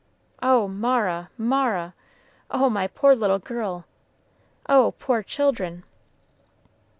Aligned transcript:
"Oh, 0.41 0.67
Mara, 0.67 1.29
Mara! 1.37 1.93
Oh, 2.49 2.71
my 2.71 2.87
poor 2.87 3.13
little 3.13 3.37
girl! 3.37 3.85
Oh, 4.67 4.95
poor 4.97 5.21
children!" 5.21 5.83